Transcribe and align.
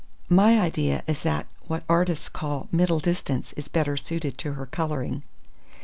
My 0.29 0.59
idea 0.59 1.03
is 1.05 1.21
that 1.21 1.45
what 1.67 1.83
artists 1.87 2.27
call 2.27 2.67
middle 2.71 2.99
distance 2.99 3.53
is 3.53 3.67
better 3.67 3.95
suited 3.95 4.35
to 4.39 4.53
her 4.53 4.65
colouring. 4.65 5.21